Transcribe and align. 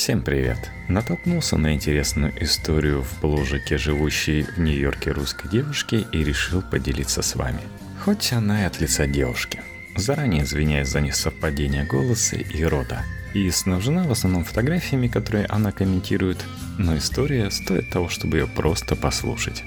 Всем 0.00 0.22
привет! 0.22 0.70
Натолкнулся 0.88 1.58
на 1.58 1.74
интересную 1.74 2.32
историю 2.42 3.02
в 3.02 3.20
бложике 3.20 3.76
живущей 3.76 4.44
в 4.44 4.56
Нью-Йорке 4.56 5.10
русской 5.10 5.46
девушки 5.50 6.06
и 6.10 6.24
решил 6.24 6.62
поделиться 6.62 7.20
с 7.20 7.34
вами. 7.34 7.60
Хоть 8.02 8.32
она 8.32 8.62
и 8.62 8.64
от 8.64 8.80
лица 8.80 9.06
девушки. 9.06 9.60
Заранее 9.96 10.44
извиняюсь 10.44 10.88
за 10.88 11.02
несовпадение 11.02 11.84
голоса 11.84 12.36
и 12.36 12.64
рода. 12.64 13.02
И 13.34 13.50
снабжена 13.50 14.04
в 14.04 14.12
основном 14.12 14.44
фотографиями, 14.44 15.06
которые 15.06 15.44
она 15.44 15.70
комментирует, 15.70 16.38
но 16.78 16.96
история 16.96 17.50
стоит 17.50 17.90
того, 17.90 18.08
чтобы 18.08 18.38
ее 18.38 18.46
просто 18.46 18.96
послушать. 18.96 19.64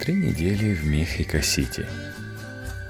Три 0.00 0.14
недели 0.14 0.74
в 0.74 0.86
Мехико-Сити– 0.86 1.86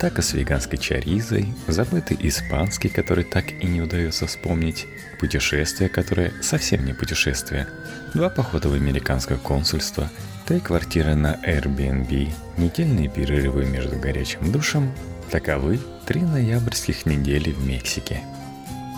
так 0.02 0.18
и 0.18 0.22
с 0.22 0.32
веганской 0.32 0.78
чаризой, 0.78 1.54
забытый 1.68 2.16
испанский, 2.22 2.88
который 2.88 3.22
так 3.22 3.52
и 3.52 3.66
не 3.68 3.80
удается 3.80 4.26
вспомнить, 4.26 4.88
путешествие, 5.20 5.88
которое 5.88 6.32
совсем 6.42 6.84
не 6.84 6.92
путешествие, 6.92 7.68
два 8.12 8.28
похода 8.28 8.68
в 8.68 8.72
американское 8.72 9.38
консульство, 9.38 10.10
три 10.44 10.58
квартиры 10.58 11.14
на 11.14 11.38
Airbnb, 11.46 12.32
недельные 12.56 13.08
перерывы 13.08 13.64
между 13.64 13.96
горячим 13.96 14.50
душем– 14.50 14.92
таковы 15.30 15.78
три 16.04 16.22
ноябрьских 16.22 17.06
недели 17.06 17.52
в 17.52 17.64
Мексике. 17.64 18.22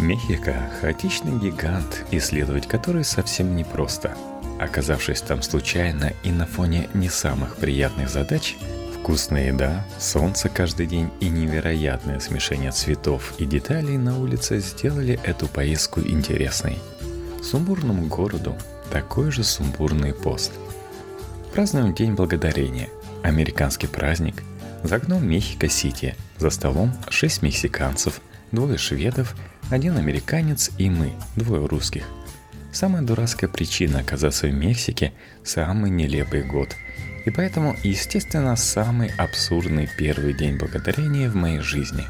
Мехико– 0.01 0.71
хаотичный 0.81 1.39
гигант, 1.39 2.07
исследовать 2.13 2.67
который 2.67 3.05
совсем 3.05 3.55
непросто. 3.57 4.17
Оказавшись 4.59 5.21
там 5.21 5.43
случайно 5.43 6.15
и 6.23 6.31
на 6.31 6.47
фоне 6.47 6.89
не 6.95 7.11
самых 7.11 7.57
приятных 7.57 8.09
задач– 8.09 8.57
Вкусная 9.05 9.49
еда, 9.49 9.85
солнце 10.01 10.49
каждый 10.49 10.87
день 10.87 11.11
и 11.21 11.29
невероятное 11.29 12.21
смешение 12.21 12.73
цветов 12.73 13.35
и 13.37 13.45
деталей 13.45 13.99
на 13.99 14.19
улице 14.19 14.61
сделали 14.61 15.21
эту 15.25 15.47
поездку 15.47 16.01
интересной. 16.01 16.79
Сумбурному 17.43 18.07
городу 18.07 18.57
такой 18.91 19.31
же 19.31 19.45
сумбурный 19.45 20.15
пост. 20.15 20.53
Празднуем 21.53 21.93
День 21.93 22.15
Благодарения, 22.15 22.89
американский 23.23 23.89
праздник, 23.89 24.43
за 24.83 24.97
окном 24.97 25.29
Мехико-Сити, 25.29 26.15
за 26.39 26.49
столом 26.49 26.91
шесть 27.11 27.43
мексиканцев, 27.43 28.23
двое 28.53 28.79
шведов, 28.79 29.37
один 29.71 29.99
американец 29.99 30.71
и 30.79 30.89
мы, 30.89 31.13
двое 31.37 31.67
русских. 31.67 32.07
Самая 32.75 33.01
дурацкая 33.03 33.49
причина 33.49 34.01
оказаться 34.01 34.49
в 34.49 34.53
Мексике– 34.53 35.15
самый 35.45 35.91
нелепый 35.91 36.43
год– 36.43 36.77
и 37.25 37.31
поэтому, 37.31 37.77
естественно, 37.83 38.55
самый 38.57 39.11
абсурдный 39.17 39.89
первый 39.99 40.35
день 40.35 40.57
благодарения 40.57 41.31
в 41.31 41.35
моей 41.35 41.61
жизни. 41.61 42.05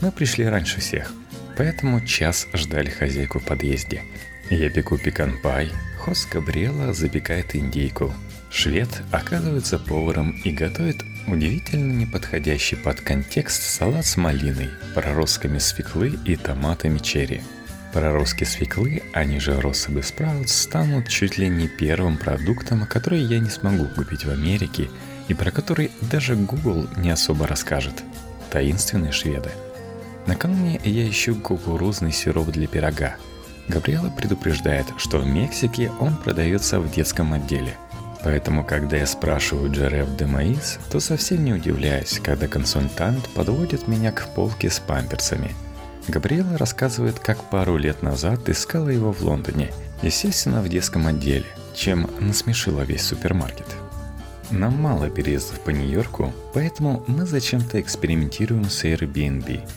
Мы 0.00 0.12
пришли 0.12 0.44
раньше 0.44 0.80
всех, 0.80 1.12
поэтому 1.56 2.04
час 2.04 2.46
ждали 2.52 2.90
хозяйку 2.90 3.38
в 3.40 3.44
подъезде. 3.44 4.02
Я 4.50 4.70
пеку 4.70 4.98
пекан-пай, 4.98 5.70
хост 5.98 6.30
Габриэла 6.30 6.92
запекает 6.92 7.56
индейку. 7.56 8.12
Швед 8.50 8.88
оказывается 9.10 9.78
поваром 9.78 10.30
и 10.44 10.50
готовит 10.50 10.96
удивительно 11.26 11.92
неподходящий 11.92 12.76
под 12.76 13.00
контекст 13.00 13.62
салат 13.62 14.06
с 14.06 14.16
малиной, 14.16 14.70
проростками 14.94 15.58
свеклы 15.58 16.18
и 16.24 16.36
томатами 16.36 16.98
черри– 16.98 17.42
Проростки 17.92 18.44
свеклы, 18.44 19.02
они 19.14 19.40
же 19.40 19.58
россыпы 19.60 20.02
спраут, 20.02 20.50
станут 20.50 21.08
чуть 21.08 21.38
ли 21.38 21.48
не 21.48 21.68
первым 21.68 22.18
продуктом, 22.18 22.86
который 22.86 23.20
я 23.20 23.38
не 23.38 23.48
смогу 23.48 23.86
купить 23.86 24.26
в 24.26 24.30
Америке 24.30 24.90
и 25.28 25.34
про 25.34 25.50
который 25.50 25.90
даже 26.02 26.36
Google 26.36 26.86
не 26.96 27.10
особо 27.10 27.46
расскажет. 27.46 27.94
Таинственные 28.50 29.12
шведы. 29.12 29.50
Накануне 30.26 30.80
я 30.84 31.08
ищу 31.08 31.34
кукурузный 31.36 32.12
сироп 32.12 32.48
для 32.48 32.66
пирога. 32.66 33.16
Габриэла 33.68 34.10
предупреждает, 34.10 34.86
что 34.98 35.18
в 35.18 35.26
Мексике 35.26 35.90
он 35.98 36.16
продается 36.16 36.80
в 36.80 36.90
детском 36.90 37.32
отделе. 37.32 37.74
Поэтому, 38.22 38.64
когда 38.64 38.96
я 38.96 39.06
спрашиваю 39.06 39.70
Джереф 39.70 40.14
де 40.16 40.26
Маис, 40.26 40.78
то 40.90 41.00
совсем 41.00 41.44
не 41.44 41.54
удивляюсь, 41.54 42.20
когда 42.22 42.48
консультант 42.48 43.28
подводит 43.30 43.88
меня 43.88 44.12
к 44.12 44.34
полке 44.34 44.68
с 44.68 44.78
памперсами– 44.78 45.54
Габриэла 46.08 46.56
рассказывает, 46.56 47.18
как 47.18 47.44
пару 47.50 47.76
лет 47.76 48.02
назад 48.02 48.48
искала 48.48 48.88
его 48.88 49.12
в 49.12 49.20
Лондоне, 49.20 49.70
естественно, 50.00 50.62
в 50.62 50.68
детском 50.68 51.06
отделе, 51.06 51.44
чем 51.74 52.10
насмешила 52.18 52.80
весь 52.80 53.02
супермаркет. 53.02 53.66
Нам 54.50 54.80
мало 54.80 55.10
переездов 55.10 55.60
по 55.60 55.68
Нью-Йорку, 55.68 56.32
поэтому 56.54 57.04
мы 57.06 57.26
зачем-то 57.26 57.78
экспериментируем 57.78 58.64
с 58.64 58.84
Airbnb. 58.84 59.68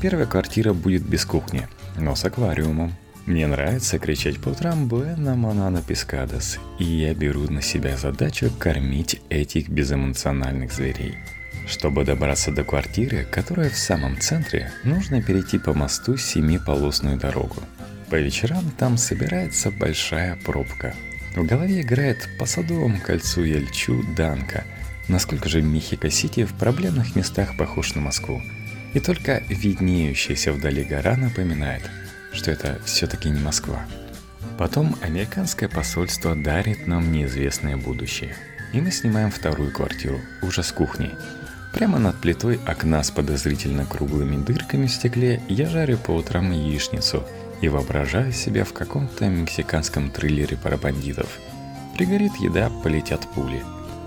Первая 0.00 0.26
квартира 0.26 0.72
будет 0.72 1.02
без 1.02 1.24
кухни, 1.24 1.66
но 1.98 2.14
с 2.14 2.24
аквариумом. 2.24 2.94
Мне 3.26 3.48
нравится 3.48 3.98
кричать 3.98 4.40
по 4.40 4.50
утрам 4.50 4.86
«Буэна 4.86 5.34
манана 5.34 5.82
пескадос», 5.82 6.58
и 6.78 6.84
я 6.84 7.12
беру 7.14 7.50
на 7.50 7.62
себя 7.62 7.96
задачу 7.96 8.52
кормить 8.56 9.20
этих 9.30 9.68
безэмоциональных 9.68 10.72
зверей– 10.72 11.16
чтобы 11.66 12.04
добраться 12.04 12.50
до 12.50 12.64
квартиры, 12.64 13.26
которая 13.30 13.70
в 13.70 13.76
самом 13.76 14.18
центре, 14.18 14.72
нужно 14.84 15.22
перейти 15.22 15.58
по 15.58 15.72
мосту 15.72 16.16
семиполосную 16.16 17.18
дорогу. 17.18 17.62
По 18.10 18.16
вечерам 18.16 18.70
там 18.78 18.96
собирается 18.96 19.70
большая 19.70 20.36
пробка. 20.44 20.94
В 21.34 21.46
голове 21.46 21.80
играет 21.80 22.28
по 22.38 22.46
Садовому 22.46 23.00
кольцу 23.00 23.44
Ельчу 23.44 24.04
Данка. 24.16 24.64
Насколько 25.08 25.48
же 25.48 25.62
Мехико-Сити 25.62 26.44
в 26.44 26.52
проблемных 26.54 27.16
местах 27.16 27.56
похож 27.56 27.94
на 27.94 28.02
Москву. 28.02 28.42
И 28.92 29.00
только 29.00 29.42
виднеющаяся 29.48 30.52
вдали 30.52 30.84
гора 30.84 31.16
напоминает, 31.16 31.82
что 32.32 32.50
это 32.50 32.78
все-таки 32.84 33.30
не 33.30 33.40
Москва. 33.40 33.86
Потом 34.58 34.96
американское 35.00 35.68
посольство 35.68 36.34
дарит 36.34 36.86
нам 36.86 37.10
неизвестное 37.10 37.78
будущее. 37.78 38.36
И 38.74 38.80
мы 38.80 38.90
снимаем 38.90 39.30
вторую 39.30 39.72
квартиру, 39.72 40.20
уже 40.42 40.62
с 40.62 40.72
кухней– 40.72 41.12
Прямо 41.72 41.98
над 41.98 42.16
плитой 42.20 42.60
окна 42.66 43.02
с 43.02 43.10
подозрительно 43.10 43.86
круглыми 43.86 44.36
дырками 44.36 44.86
в 44.86 44.92
стекле 44.92 45.42
я 45.48 45.68
жарю 45.68 45.96
по 45.96 46.10
утрам 46.10 46.52
яичницу 46.52 47.24
и 47.62 47.68
воображаю 47.68 48.32
себя 48.32 48.64
в 48.64 48.74
каком-то 48.74 49.26
мексиканском 49.26 50.10
триллере 50.10 50.56
про 50.56 50.76
бандитов. 50.76 51.38
Пригорит 51.96 52.36
еда, 52.36 52.70
полетят 52.82 53.26
пули. 53.34 53.62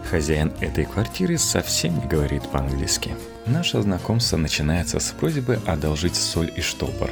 Хозяин 0.10 0.54
этой 0.62 0.86
квартиры 0.86 1.40
совсем 1.40 1.98
не 2.00 2.06
говорит 2.06 2.44
по-английски. 2.50 3.16
Наше 3.48 3.82
знакомство 3.82 4.38
начинается 4.38 5.00
с 5.00 5.10
просьбы 5.12 5.60
одолжить 5.66 6.16
соль 6.16 6.54
и 6.56 6.62
штопор. 6.62 7.10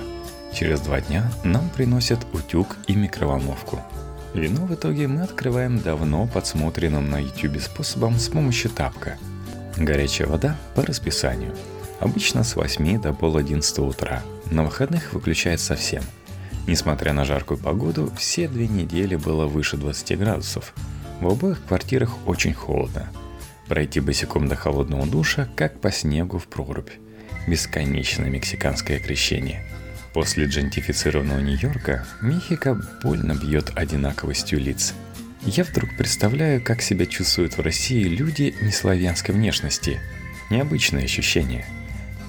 Через 0.54 0.82
два 0.82 1.02
дня 1.02 1.32
нам 1.44 1.68
приносят 1.70 2.20
утюг 2.32 2.78
и 2.86 2.96
микроволновку. 2.96 3.82
Вино 4.36 4.68
в 4.68 4.74
итоге 4.76 5.08
мы 5.08 5.24
открываем 5.24 5.80
давно 5.80 6.28
подсмотренным 6.28 7.10
на 7.10 7.20
YouTube 7.20 7.60
способом 7.60 8.20
с 8.20 8.28
помощью 8.28 8.70
тапка– 8.70 9.18
Горячая 9.78 10.28
вода 10.28 10.56
по 10.76 10.86
расписанию. 10.86 11.56
Обычно 12.00 12.44
с 12.44 12.56
8 12.56 13.02
до 13.02 13.14
пол 13.14 13.38
11 13.38 13.80
утра. 13.80 14.22
На 14.52 14.64
выходных 14.64 15.14
выключает 15.14 15.60
совсем. 15.60 16.04
Несмотря 16.68 17.14
на 17.14 17.26
жаркую 17.26 17.58
погоду, 17.58 18.12
все 18.18 18.48
две 18.48 18.68
недели 18.68 19.16
было 19.16 19.48
выше 19.48 19.78
20 19.78 20.20
градусов. 20.20 20.74
В 21.20 21.28
обоих 21.28 21.64
квартирах 21.66 22.16
очень 22.28 22.54
холодно. 22.54 23.12
Пройти 23.68 24.00
босиком 24.00 24.48
до 24.48 24.56
холодного 24.56 25.08
душа, 25.08 25.48
как 25.56 25.80
по 25.82 25.92
снегу 25.92 26.38
в 26.38 26.48
прорубь. 26.48 26.92
Бесконечное 27.48 28.30
мексиканское 28.30 29.00
крещение. 29.00 29.66
После 30.14 30.46
джентифицированного 30.46 31.40
Нью-Йорка 31.40 32.06
Мехико 32.22 32.80
больно 33.02 33.34
бьет 33.34 33.72
одинаковостью 33.76 34.60
лиц– 34.60 34.94
я 35.46 35.66
вдруг 35.66 35.96
представляю, 35.98 36.62
как 36.62 36.82
себя 36.82 37.06
чувствуют 37.06 37.58
в 37.58 37.62
России 37.62 38.04
люди 38.04 38.56
неславянской 38.62 39.36
внешности. 39.36 40.00
Необычное 40.50 41.04
ощущение. 41.04 41.66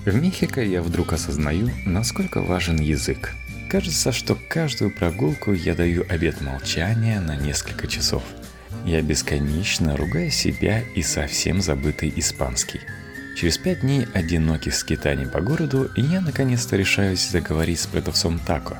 В 0.05 0.15
Мехико 0.15 0.61
я 0.61 0.83
вдруг 0.83 1.13
осознаю, 1.13 1.71
насколько 1.87 2.43
важен 2.43 2.77
язык. 2.77 3.33
Кажется, 3.71 4.11
что 4.11 4.37
каждую 4.49 4.91
прогулку 4.91 5.53
я 5.53 5.75
даю 5.75 6.05
обет 6.09 6.41
молчания 6.41 7.21
на 7.21 7.37
несколько 7.37 7.87
часов. 7.87 8.23
Я 8.85 9.01
бесконечно 9.01 9.97
ругаю 9.97 10.31
себя 10.31 10.83
и 10.95 11.03
совсем 11.03 11.63
забытый 11.63 12.13
испанский. 12.17 12.81
Через 13.37 13.59
пять 13.59 13.81
дней 13.81 14.07
одиноких 14.13 14.75
скитаний 14.75 15.27
по 15.27 15.41
городу 15.41 15.89
я 15.97 16.21
наконец-то 16.21 16.77
решаюсь 16.77 17.29
заговорить 17.29 17.81
с 17.81 17.87
продавцом 17.87 18.39
тако. 18.41 18.77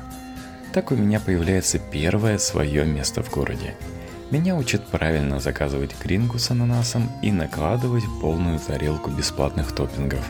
Так 0.73 0.91
у 0.91 0.95
меня 0.95 1.19
появляется 1.19 1.79
первое 1.79 2.37
свое 2.37 2.85
место 2.85 3.23
в 3.23 3.29
городе– 3.31 3.75
меня 4.31 4.55
учат 4.55 4.85
правильно 4.87 5.39
заказывать 5.39 5.95
грингу 6.03 6.39
с 6.39 6.49
ананасом 6.49 7.11
и 7.21 7.31
накладывать 7.31 8.03
полную 8.21 8.59
тарелку 8.59 9.11
бесплатных 9.11 9.71
топпингов. 9.71 10.25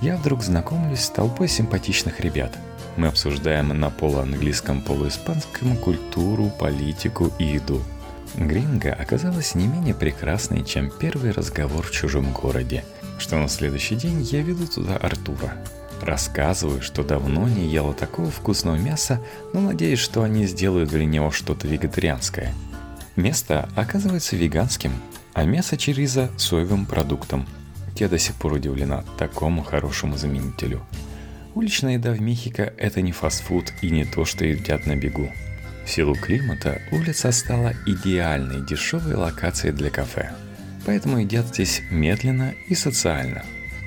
Я 0.00 0.16
вдруг 0.16 0.42
знакомлюсь 0.42 1.00
с 1.00 1.10
толпой 1.10 1.48
симпатичных 1.48 2.20
ребят. 2.20 2.52
Мы 2.96 3.08
обсуждаем 3.08 3.68
на 3.68 3.90
полуанглийском, 3.90 4.82
полуиспанском 4.82 5.76
культуру, 5.76 6.50
политику 6.58 7.32
и 7.38 7.44
еду. 7.44 7.82
Гринга 8.34 8.92
оказалась 8.92 9.54
не 9.54 9.66
менее 9.66 9.94
прекрасной, 9.94 10.64
чем 10.64 10.90
первый 10.90 11.32
разговор 11.32 11.84
в 11.84 11.90
чужом 11.90 12.32
городе, 12.32 12.84
что 13.18 13.38
на 13.38 13.48
следующий 13.48 13.96
день 13.96 14.20
я 14.22 14.42
веду 14.42 14.66
туда 14.66 14.96
Артура. 14.96 15.54
Рассказываю, 16.02 16.82
что 16.82 17.02
давно 17.02 17.48
не 17.48 17.66
ела 17.66 17.94
такого 17.94 18.30
вкусного 18.30 18.76
мяса, 18.76 19.20
но 19.52 19.60
надеюсь, 19.60 19.98
что 19.98 20.22
они 20.22 20.46
сделают 20.46 20.90
для 20.90 21.04
него 21.04 21.30
что-то 21.30 21.66
вегетарианское. 21.66 22.54
Место 23.18 23.68
оказывается 23.74 24.36
веганским, 24.36 24.92
а 25.34 25.42
мясо 25.42 25.76
чериза– 25.76 26.30
соевым 26.38 26.86
продуктом. 26.86 27.48
Я 27.96 28.08
до 28.08 28.16
сих 28.16 28.36
пор 28.36 28.52
удивлена 28.52 29.02
такому 29.18 29.64
хорошему 29.64 30.16
заменителю. 30.16 30.86
Уличная 31.56 31.94
еда 31.94 32.12
в 32.12 32.20
Мехико– 32.20 32.72
это 32.78 33.02
не 33.02 33.10
фастфуд 33.10 33.72
и 33.82 33.90
не 33.90 34.04
то, 34.04 34.24
что 34.24 34.44
едят 34.44 34.86
на 34.86 34.94
бегу. 34.94 35.32
В 35.84 35.90
силу 35.90 36.14
климата 36.14 36.80
улица 36.92 37.32
стала 37.32 37.74
идеальной 37.86 38.64
дешевой 38.64 39.16
локацией 39.16 39.74
для 39.74 39.90
кафе. 39.90 40.30
Поэтому 40.86 41.18
едят 41.18 41.48
здесь 41.48 41.82
медленно 41.90 42.54
и 42.68 42.76
социально. 42.76 43.44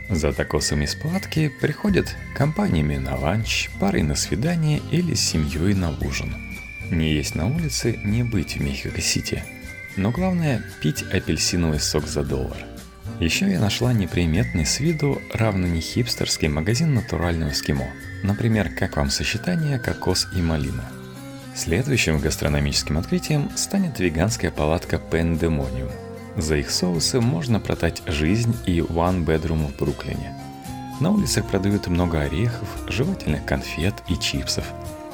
За 0.09 0.33
такосами 0.33 0.85
с 0.85 0.93
палатки 0.93 1.49
приходят 1.61 2.17
компаниями 2.35 2.97
на 2.97 3.15
ланч, 3.15 3.69
парой 3.79 4.03
на 4.03 4.15
свидание 4.15 4.81
или 4.91 5.13
с 5.13 5.21
семьей 5.21 5.73
на 5.73 5.91
ужин. 6.01 6.50
Не 6.91 7.13
есть 7.13 7.33
на 7.33 7.47
улице, 7.47 7.99
не 8.03 8.21
быть 8.21 8.57
в 8.57 8.61
Мехико-Сити. 8.61 9.43
Но 9.97 10.11
главное– 10.11 10.63
пить 10.81 11.01
апельсиновый 11.01 11.79
сок 11.79 12.05
за 12.05 12.23
доллар. 12.23 12.57
Еще 13.19 13.49
я 13.49 13.59
нашла 13.59 13.91
неприметный 13.91 14.67
с 14.67 14.79
виду 14.79 15.19
равно 15.33 15.65
не 15.65 15.81
хипстерский 15.81 16.47
магазин 16.47 16.93
натурального 16.93 17.49
эскимо. 17.49 17.87
Например, 18.23 18.69
как 18.69 18.97
вам 18.97 19.09
сочетание 19.09 19.79
кокос 19.79 20.27
и 20.35 20.41
малина– 20.41 20.87
Следующим 21.53 22.19
гастрономическим 22.19 22.97
открытием 22.97 23.49
станет 23.55 23.99
веганская 23.99 24.51
палатка 24.51 24.95
Pandemonium. 24.95 25.91
За 26.37 26.55
их 26.55 26.71
соусы 26.71 27.19
можно 27.19 27.59
продать 27.59 28.01
жизнь 28.07 28.55
и 28.65 28.79
One 28.79 29.25
Bedroom 29.25 29.67
в 29.67 29.77
Бруклине. 29.77 30.33
На 31.01 31.11
улицах 31.11 31.45
продают 31.45 31.87
много 31.87 32.21
орехов, 32.21 32.69
жевательных 32.87 33.45
конфет 33.45 33.95
и 34.07 34.15
чипсов. 34.15 34.65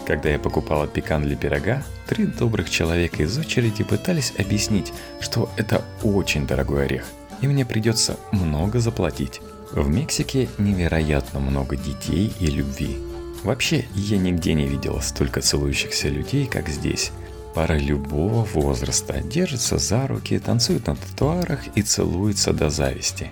Когда 0.07 0.29
я 0.29 0.39
покупала 0.39 0.87
пекан 0.87 1.23
для 1.23 1.35
пирога, 1.35 1.83
три 2.07 2.25
добрых 2.27 2.69
человека 2.69 3.23
из 3.23 3.37
очереди 3.37 3.83
пытались 3.83 4.31
объяснить, 4.39 4.93
что 5.19 5.49
это 5.57 5.83
очень 6.01 6.47
дорогой 6.47 6.85
орех, 6.85 7.03
и 7.41 7.47
мне 7.47 7.65
придется 7.65 8.17
много 8.31 8.79
заплатить. 8.79 9.41
В 9.73 9.89
Мексике 9.89 10.47
невероятно 10.57 11.41
много 11.41 11.75
детей 11.75 12.31
и 12.39 12.45
любви. 12.47 12.97
Вообще, 13.43 13.85
я 13.95 14.17
нигде 14.17 14.53
не 14.53 14.65
видела 14.65 15.01
столько 15.01 15.41
целующихся 15.41 16.07
людей, 16.07 16.47
как 16.47 16.69
здесь. 16.69 17.11
Пара 17.53 17.77
любого 17.77 18.45
возраста 18.45 19.19
держится 19.19 19.77
за 19.77 20.07
руки, 20.07 20.39
танцует 20.39 20.87
на 20.87 20.95
тротуарах 20.95 21.59
и 21.75 21.81
целуется 21.81 22.53
до 22.53 22.69
зависти. 22.69 23.29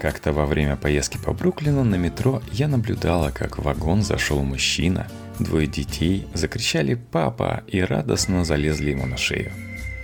Как-то 0.00 0.32
во 0.32 0.44
время 0.44 0.74
поездки 0.76 1.18
по 1.18 1.32
Бруклину 1.32 1.84
на 1.84 1.94
метро 1.94 2.42
я 2.50 2.66
наблюдала, 2.66 3.30
как 3.30 3.58
в 3.58 3.62
вагон 3.62 4.02
зашел 4.02 4.42
мужчина, 4.42 5.06
двое 5.38 5.66
детей 5.66 6.26
закричали 6.34 6.94
«папа» 6.94 7.62
и 7.66 7.80
радостно 7.80 8.44
залезли 8.44 8.90
ему 8.90 9.06
на 9.06 9.16
шею. 9.16 9.52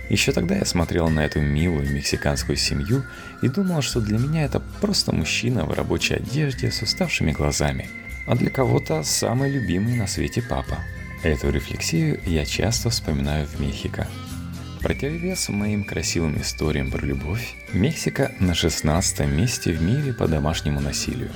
Еще 0.09 0.31
тогда 0.31 0.55
я 0.55 0.65
смотрела 0.65 1.09
на 1.09 1.25
эту 1.25 1.41
милую 1.41 1.91
мексиканскую 1.91 2.57
семью 2.57 3.03
и 3.41 3.47
думала, 3.47 3.81
что 3.81 4.01
для 4.01 4.17
меня 4.17 4.43
это 4.43 4.61
просто 4.81 5.13
мужчина 5.13 5.65
в 5.65 5.73
рабочей 5.73 6.15
одежде 6.15 6.71
с 6.71 6.81
уставшими 6.81 7.31
глазами– 7.31 7.89
а 8.25 8.35
для 8.35 8.49
кого-то 8.49 9.03
самый 9.03 9.51
любимый 9.51 9.95
на 9.95 10.07
свете 10.07 10.41
папа. 10.41 10.79
Эту 11.23 11.49
рефлексию 11.49 12.19
я 12.25 12.45
часто 12.45 12.89
вспоминаю 12.89 13.47
в 13.47 13.59
Мехико. 13.59 14.07
Противовес 14.81 15.47
моим 15.49 15.85
красивым 15.85 16.39
историям 16.41 16.91
про 16.91 17.05
любовь, 17.05 17.55
Мексика 17.71 18.33
на 18.39 18.53
16 18.53 19.27
месте 19.27 19.71
в 19.71 19.81
мире 19.81 20.13
по 20.13 20.27
домашнему 20.27 20.81
насилию. 20.81 21.31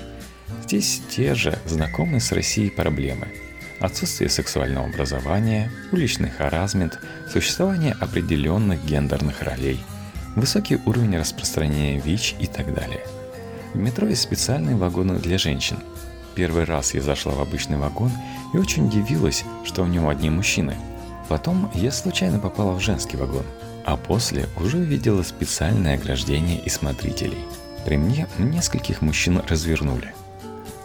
Здесь 0.64 1.02
те 1.10 1.34
же 1.34 1.58
знакомые 1.66 2.20
с 2.20 2.32
Россией 2.34 2.70
проблемы. 2.70 3.28
Отсутствие 3.80 4.30
сексуального 4.30 4.88
образования, 4.88 5.72
уличный 5.92 6.30
харазмент, 6.30 7.00
существование 7.32 7.96
определенных 8.00 8.84
гендерных 8.86 9.42
ролей, 9.44 9.80
высокий 10.36 10.78
уровень 10.86 11.18
распространения 11.18 12.00
ВИЧ 12.00 12.36
и 12.40 12.48
так 12.48 12.74
далее. 12.74 13.06
В 13.74 13.78
метро 13.78 14.08
есть 14.08 14.24
специальные 14.24 14.76
вагоны 14.76 15.20
для 15.20 15.38
женщин– 15.38 15.78
Первый 16.38 16.66
раз 16.66 16.94
я 16.94 17.02
зашла 17.02 17.34
в 17.34 17.42
обычный 17.42 17.78
вагон 17.78 18.12
и 18.54 18.58
очень 18.58 18.86
удивилась, 18.86 19.44
что 19.64 19.82
в 19.82 19.90
нем 19.90 20.08
одни 20.08 20.30
мужчины. 20.30 20.76
Потом 21.30 21.72
я 21.74 21.92
случайно 21.92 22.38
попала 22.38 22.74
в 22.74 22.80
женский 22.80 23.18
вагон, 23.18 23.44
а 23.86 23.98
после 23.98 24.46
уже 24.56 24.78
увидела 24.78 25.24
специальное 25.24 25.96
ограждение 25.96 26.62
и 26.64 26.70
смотрителей. 26.70 27.40
При 27.86 27.98
мне 27.98 28.28
нескольких 28.38 29.02
мужчин 29.02 29.42
развернули. 29.50 30.14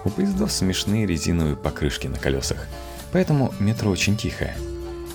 У 0.04 0.10
поездов 0.10 0.52
смешные 0.52 1.06
резиновые 1.06 1.56
покрышки 1.56 2.06
на 2.06 2.18
колесах, 2.18 2.66
поэтому 3.12 3.54
метро 3.58 3.90
очень 3.90 4.16
тихое. 4.16 4.56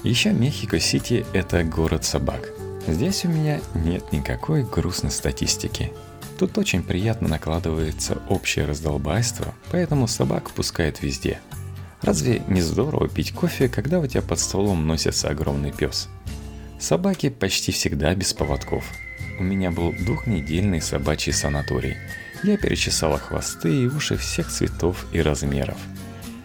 Еще 0.03 0.31
Мехико-Сити– 0.31 1.25
это 1.33 1.63
город 1.63 2.05
собак. 2.05 2.49
Здесь 2.87 3.25
у 3.25 3.29
меня 3.29 3.59
нет 3.73 4.11
никакой 4.11 4.63
грустной 4.63 5.11
статистики– 5.11 5.91
Тут 6.37 6.55
очень 6.59 6.83
приятно 6.83 7.27
накладывается 7.27 8.21
общее 8.29 8.65
раздолбайство, 8.65 9.55
поэтому 9.71 10.07
собак 10.07 10.51
пускают 10.51 11.01
везде. 11.01 11.39
Разве 12.03 12.43
не 12.47 12.61
здорово 12.61 13.09
пить 13.09 13.31
кофе, 13.31 13.67
когда 13.67 13.99
у 13.99 14.05
тебя 14.05 14.21
под 14.21 14.39
столом 14.39 14.85
носится 14.85 15.29
огромный 15.29 15.71
пес? 15.71 16.09
Собаки 16.79 17.29
почти 17.29 17.71
всегда 17.71 18.13
без 18.13 18.33
поводков. 18.33 18.85
У 19.39 19.43
меня 19.43 19.71
был 19.71 19.93
двухнедельный 19.93 20.79
собачий 20.79 21.33
санаторий. 21.33 21.97
Я 22.43 22.57
перечесала 22.57 23.17
хвосты 23.17 23.83
и 23.83 23.87
уши 23.87 24.17
всех 24.17 24.49
цветов 24.49 25.05
и 25.11 25.21
размеров. 25.21 25.77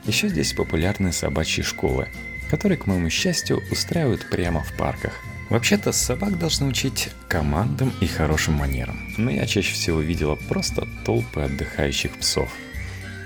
Еще 0.05 0.29
здесь 0.29 0.53
популярны 0.53 1.13
собачьи 1.13 1.63
школы, 1.63 2.09
которые, 2.51 2.79
к 2.79 2.87
моему 2.87 3.11
счастью, 3.11 3.63
устраивают 3.71 4.29
прямо 4.31 4.63
в 4.63 4.73
парках– 4.77 5.13
Вообще-то 5.53 5.93
собак 5.93 6.39
должны 6.39 6.67
учить 6.67 7.11
командам 7.29 7.93
и 8.01 8.07
хорошим 8.07 8.55
манерам, 8.55 9.13
но 9.19 9.31
я 9.31 9.45
чаще 9.45 9.75
всего 9.75 10.01
видела 10.01 10.35
просто 10.35 10.89
толпы 11.05 11.43
отдыхающих 11.43 12.17
псов. 12.17 12.51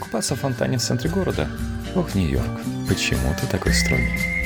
Купаться 0.01 0.35
в 0.35 0.41
фонтане 0.41 0.79
в 0.79 0.83
центре 0.83 1.09
города? 1.09 1.49
Ох, 1.95 2.17
Нью-Йорк, 2.17 2.61
почему 2.89 3.33
ты 3.41 3.47
такой 3.47 3.75
строгий? 3.75 4.46